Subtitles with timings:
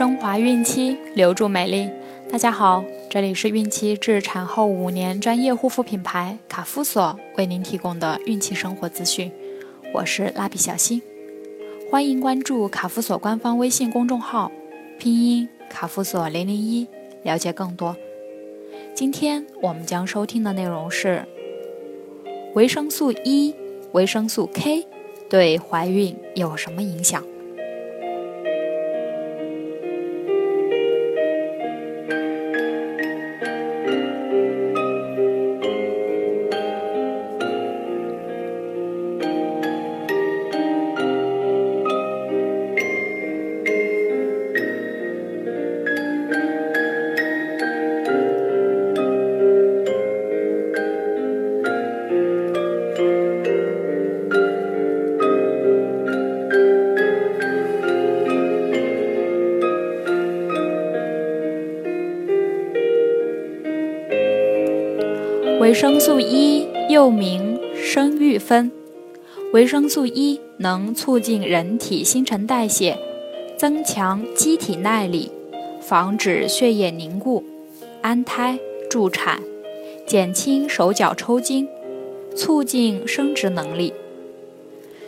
[0.00, 1.90] 升华孕期，留住美丽。
[2.32, 9.30] 大家好，这里是孕期至产后五年专业护肤品牌卡夫索为您提供的孕期生活资讯。
[9.92, 11.02] 我是蜡笔小新，
[11.90, 14.50] 欢迎关注卡夫索官方微信公众号，
[14.98, 16.86] 拼音卡夫索零零一，
[17.22, 17.94] 了解更多。
[18.94, 21.26] 今天我们将收听的内容是
[22.54, 23.54] 维生素 E、
[23.92, 24.86] 维生素 K
[25.28, 27.22] 对怀孕有什么影响？
[65.70, 68.72] 维生素 E 又名生育酚。
[69.52, 72.98] 维生素 E 能促进人体新陈代谢，
[73.56, 75.30] 增强机体耐力，
[75.80, 77.44] 防止血液凝固，
[78.02, 78.58] 安胎
[78.90, 79.40] 助产，
[80.08, 81.68] 减轻手脚抽筋，
[82.34, 83.94] 促进生殖能力。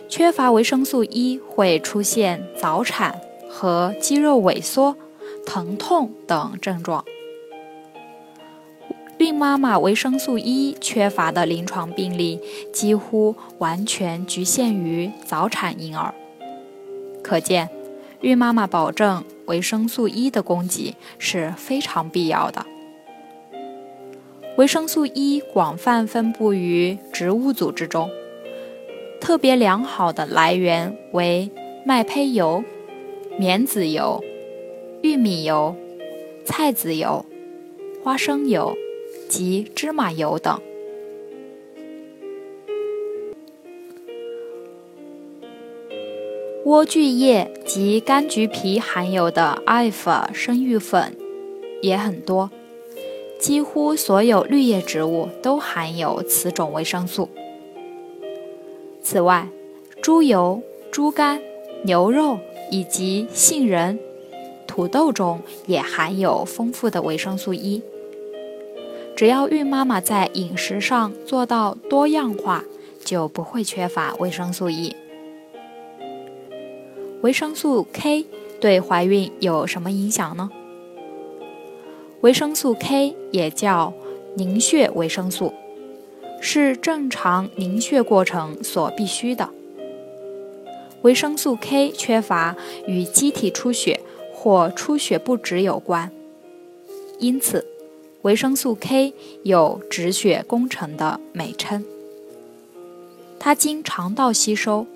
[0.09, 4.95] 缺乏维生素 E 会出现早产和肌肉萎缩、
[5.45, 7.05] 疼痛等症状。
[9.23, 12.41] 孕妈妈维生素 E 缺乏的临床病例
[12.73, 16.13] 几乎完全局限于早产婴儿，
[17.23, 17.69] 可见
[18.21, 22.67] 孕妈妈保证维生素 E 的供给是非常必要的。
[24.57, 28.11] 维生素 E 广泛分布于植物组织中，
[29.21, 31.49] 特别良好的来源为
[31.87, 32.65] 麦胚油、
[33.39, 34.21] 棉籽油、
[35.01, 35.77] 玉米油、
[36.45, 37.25] 菜籽油、
[38.03, 38.77] 花生油。
[39.29, 40.61] 及芝麻油等。
[46.65, 51.17] 莴苣叶及柑橘皮含有的艾弗生育粉
[51.83, 52.51] 也很多，
[53.39, 57.29] 几乎所有绿叶植物都含有此种维生素。
[59.03, 59.49] 此外，
[60.01, 60.63] 猪油、
[60.93, 61.43] 猪肝、
[61.85, 62.39] 牛肉
[62.71, 63.99] 以及杏仁、
[64.67, 67.83] 土豆中也含有丰富的维生素 E。
[69.15, 72.65] 只要孕妈妈在饮食上做到多样化，
[73.05, 74.97] 就不会缺乏维生素 E。
[77.21, 78.27] 维生素 K
[78.61, 80.51] 对怀孕有什么影响呢？
[82.23, 83.93] 维生素 K 也叫
[84.35, 85.53] 凝血维生素，
[86.41, 89.51] 是正常凝血过程所必须的。
[91.03, 92.57] 维生素 K 缺乏
[92.87, 94.01] 与机体出血
[94.33, 96.11] 或出血不止有关，
[97.21, 97.67] 因此。
[98.23, 101.85] 维生素 K 有止血工程的美称，
[103.41, 104.87] 它经肠道吸收，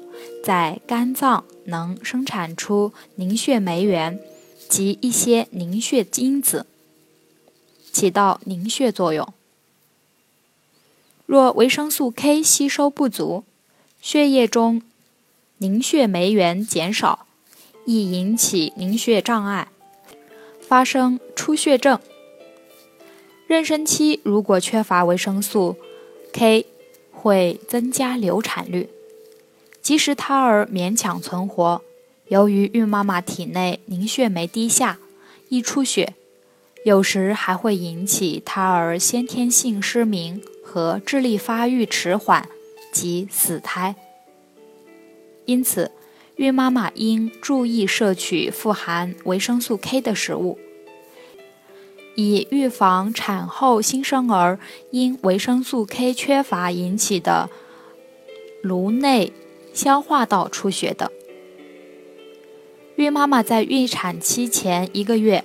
[0.45, 4.21] 在肝脏能生产出凝血酶原
[4.69, 6.67] 及一些凝血因子，
[7.91, 9.35] 起到凝血作用。
[11.27, 13.43] 若维生素 K 吸收不足，
[14.01, 14.83] 血液中
[15.59, 17.27] 凝血酶原减少，
[17.87, 19.67] 易引起凝血障碍，
[20.61, 21.99] 发生出血症。
[23.49, 25.77] 妊娠期如果缺乏维生素
[26.33, 26.67] K，
[27.13, 28.89] 会增加流产率。
[29.81, 31.81] 即使胎儿勉强存活，
[32.27, 34.99] 由于孕妈妈体内凝血酶低下，
[35.49, 36.15] 易出血，
[36.85, 42.49] 有时还会引起胎儿先天性失明和智力发育迟缓
[42.91, 43.95] 及死胎。
[45.45, 45.93] 因此，
[46.35, 50.59] 孕妈妈应注意摄取富含维生素 K 的食物。
[52.17, 54.59] 以预防产后新生儿
[54.91, 57.51] 因维生素 K 缺乏引起的
[58.63, 59.35] 颅内
[59.75, 61.11] 消化道出血等。
[62.97, 65.45] 孕妈妈在预产期前一个月，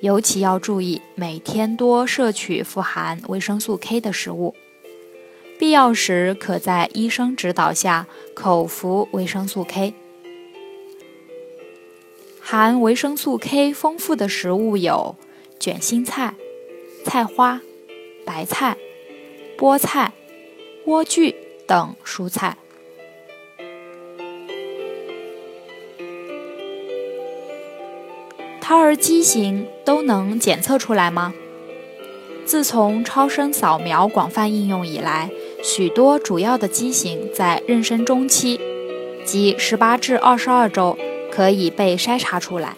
[0.00, 4.54] 尤其要注意每天多摄取富含维生素 K 的食物，
[5.58, 9.94] 必要时可在医生指导下口服维生素 K。
[12.38, 15.16] 含维生素 K 丰富的食物有。
[15.62, 16.34] 卷心菜、
[17.04, 17.60] 菜花、
[18.24, 18.76] 白菜、
[19.56, 20.12] 菠菜、
[20.84, 21.32] 莴苣
[21.68, 22.56] 等蔬菜。
[28.60, 31.32] 胎儿畸形都能检测出来吗？
[32.44, 35.30] 自从超声扫描广泛应用以来，
[35.62, 38.60] 许多主要的畸形在妊娠中期，
[39.24, 40.98] 即十八至二十二周
[41.30, 42.74] 可以被筛查出来。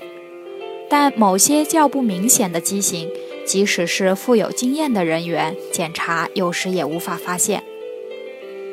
[0.88, 3.10] 但某些较不明显的畸形，
[3.46, 7.62] 即使是富有经验的人员检查，有时也无法发现。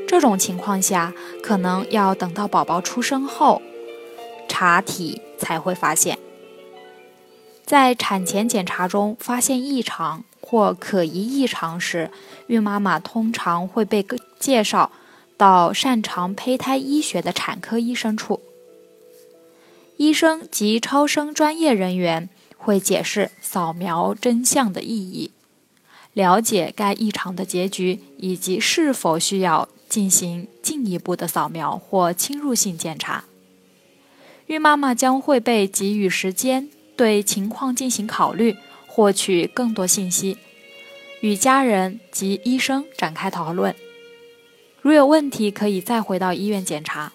[0.08, 3.62] 这种情况下，可能要等到宝宝出生后
[4.48, 6.20] 查体才会发现。
[7.66, 12.12] 在产前检查中发现异常或可疑异常时，
[12.48, 14.06] 孕妈妈通常会被
[14.38, 14.92] 介绍
[15.38, 18.42] 到擅长胚胎医学的产科医生处。
[20.02, 22.28] 医生及超声专业人员
[22.58, 25.30] 会解释扫描真相的意义，
[26.14, 33.26] 了解该异常的结局以及是否需要进行进一步的扫描或侵入性检查。
[34.48, 38.58] 孕妈妈将会被给予时间对情况进行考虑，
[38.88, 40.40] 获取更多信息，
[41.20, 43.76] 与家人及医生展开讨论。
[44.82, 47.14] 如有问题，可以再回到医院检查。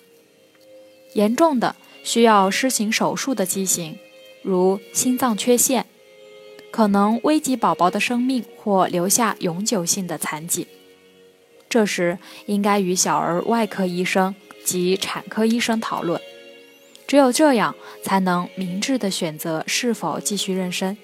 [1.15, 1.75] 严重的。
[2.07, 3.99] 需要施行手术的畸形，
[4.43, 5.85] 如心脏缺陷，
[6.71, 10.69] 可能危及宝宝的生命或留下永久性的残疾。
[11.69, 12.17] 这时
[12.47, 16.21] 应该与小儿外科医生及产科医生讨论，
[17.09, 17.75] 只有这样
[18.05, 20.97] 才能明智地选择是否继续妊娠。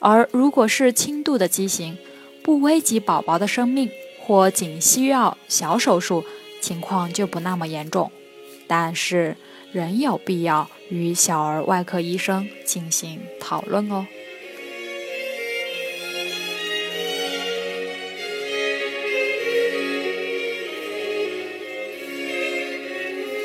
[0.00, 1.96] 而如果是轻度的畸形，
[2.44, 3.88] 不危及宝宝的生命
[4.20, 6.22] 或仅需要小手术，
[6.60, 8.12] 情况就不那么严重，
[8.66, 9.34] 但是。
[9.72, 14.06] 仍有必要与小儿外科医生进行讨论哦。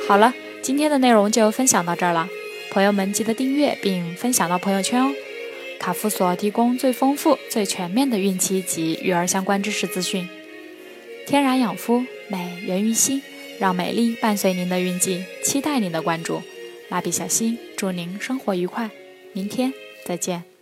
[0.08, 2.30] 好了，今天的内容就分享到这儿了，
[2.72, 5.14] 朋友们记得订阅并分享到朋友圈哦。
[5.80, 10.28] 卡夫所提供最丰富、最全面的孕期及育儿相关知识资讯，
[11.26, 13.22] 天然养肤，美源于心。
[13.60, 16.42] 让美丽伴随您的运气，期待您的关注。
[16.90, 18.90] 蜡笔小新，祝您生活愉快，
[19.34, 19.74] 明天
[20.06, 20.57] 再见。